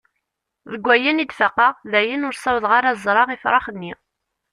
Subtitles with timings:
[0.71, 3.93] Deg ayen i d-faqeɣ, dayen ur ssawḍeɣ ara ad ẓreɣ ifrax-nni.